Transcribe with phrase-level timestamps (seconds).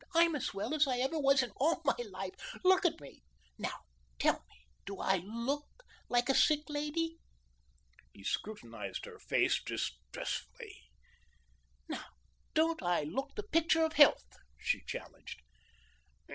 [0.15, 2.33] "I'm as well as I ever was in all my life.
[2.63, 3.21] Look at me.
[3.59, 3.81] Now,
[4.17, 7.19] tell me, do l look likee a sick lady?"
[8.11, 10.81] He scrutinised her face distressfully.
[11.87, 12.05] "Now,
[12.55, 14.25] don't I look the picture of health?"
[14.57, 15.39] she challenged.